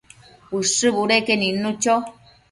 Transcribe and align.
Ushë 0.59 0.91
budeque 0.95 1.35
nidnu 1.41 1.75
cho 1.87 1.99